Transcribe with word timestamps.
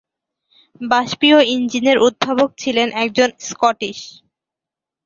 বাষ্পীয় 0.81 1.39
ইঞ্জিনের 1.53 1.97
উদ্ভাবক 2.07 2.49
ছিলেন 2.57 2.87
একজন 3.03 3.29
স্কটিশ। 3.47 3.99